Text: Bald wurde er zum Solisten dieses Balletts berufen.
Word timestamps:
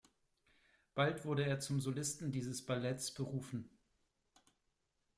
Bald 0.95 1.25
wurde 1.25 1.45
er 1.45 1.59
zum 1.59 1.79
Solisten 1.79 2.31
dieses 2.31 2.65
Balletts 2.65 3.13
berufen. 3.13 3.69